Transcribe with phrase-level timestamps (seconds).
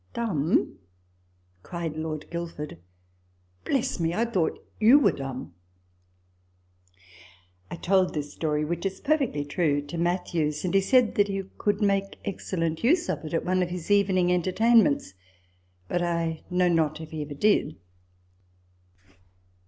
[0.15, 0.79] "Dumb!"
[1.61, 2.79] cried Lord Guil ford;"
[3.65, 5.53] bless me, I thought you were dumb."
[7.69, 11.43] I told this story (which is perfectly true) to Matthews; and he said that he
[11.59, 15.13] could make excellent use of it at one of his evening entertainments:
[15.87, 17.75] but I know not if he ever did.